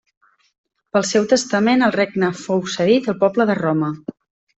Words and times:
Pel 0.95 1.03
seu 1.09 1.27
testament 1.33 1.87
el 1.87 1.93
regne 1.97 2.29
fou 2.39 2.63
cedit 2.77 3.11
al 3.15 3.19
poble 3.25 3.47
de 3.51 3.59
Roma. 3.65 3.93